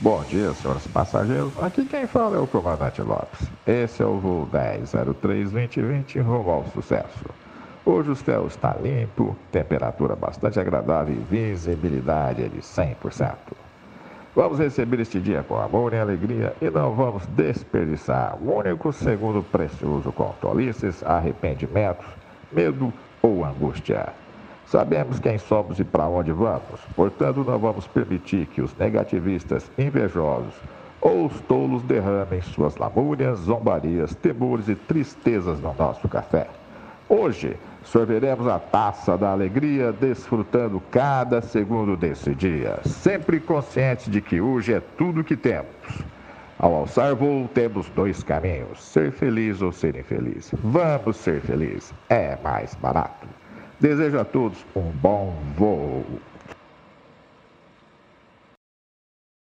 Bom 0.00 0.24
dia, 0.24 0.52
senhores 0.54 0.86
passageiros. 0.88 1.52
Aqui 1.62 1.84
quem 1.84 2.04
fala 2.04 2.36
é 2.36 2.40
o 2.40 2.48
comandante 2.48 3.00
Lopes. 3.00 3.48
Esse 3.64 4.02
é 4.02 4.06
o 4.06 4.18
voo 4.18 4.48
1003-2020 4.52 6.20
rumo 6.20 6.50
ao 6.50 6.64
sucesso. 6.66 7.24
Hoje 7.86 8.10
o 8.10 8.16
céu 8.16 8.48
está 8.48 8.74
limpo, 8.74 9.36
temperatura 9.52 10.16
bastante 10.16 10.58
agradável 10.58 11.14
e 11.14 11.18
visibilidade 11.18 12.42
é 12.42 12.48
de 12.48 12.58
100%. 12.58 13.36
Vamos 14.34 14.58
receber 14.58 14.98
este 14.98 15.20
dia 15.20 15.44
com 15.44 15.60
amor 15.60 15.92
e 15.92 15.98
alegria 15.98 16.56
e 16.60 16.68
não 16.68 16.92
vamos 16.92 17.24
desperdiçar 17.28 18.36
um 18.42 18.52
único 18.52 18.92
segundo 18.92 19.44
precioso 19.44 20.10
com 20.10 20.34
tolices, 20.40 21.04
arrependimentos, 21.04 22.06
medo 22.50 22.92
ou 23.22 23.44
angústia. 23.44 24.23
Sabemos 24.66 25.18
quem 25.18 25.38
somos 25.38 25.78
e 25.78 25.84
para 25.84 26.08
onde 26.08 26.32
vamos, 26.32 26.80
portanto, 26.96 27.44
não 27.44 27.58
vamos 27.58 27.86
permitir 27.86 28.46
que 28.46 28.62
os 28.62 28.76
negativistas, 28.76 29.70
invejosos 29.78 30.54
ou 31.00 31.26
os 31.26 31.38
tolos 31.42 31.82
derramem 31.82 32.40
suas 32.40 32.76
lamúrias, 32.76 33.38
zombarias, 33.40 34.14
temores 34.14 34.68
e 34.68 34.74
tristezas 34.74 35.60
no 35.60 35.74
nosso 35.74 36.08
café. 36.08 36.48
Hoje, 37.08 37.58
sorveremos 37.82 38.48
a 38.48 38.58
taça 38.58 39.18
da 39.18 39.30
alegria, 39.30 39.92
desfrutando 39.92 40.80
cada 40.90 41.42
segundo 41.42 41.94
desse 41.94 42.34
dia, 42.34 42.80
sempre 42.86 43.38
conscientes 43.38 44.10
de 44.10 44.22
que 44.22 44.40
hoje 44.40 44.72
é 44.72 44.80
tudo 44.96 45.22
que 45.22 45.36
temos. 45.36 45.66
Ao 46.58 46.74
alçar 46.74 47.14
voo, 47.14 47.46
temos 47.52 47.90
dois 47.90 48.22
caminhos: 48.22 48.82
ser 48.82 49.12
feliz 49.12 49.60
ou 49.60 49.70
ser 49.70 49.96
infeliz. 49.96 50.50
Vamos 50.62 51.18
ser 51.18 51.42
felizes, 51.42 51.92
é 52.08 52.38
mais 52.42 52.74
barato. 52.76 53.28
Desejo 53.80 54.20
a 54.20 54.24
todos 54.24 54.64
um 54.74 54.90
bom 54.90 55.36
voo. 55.56 56.04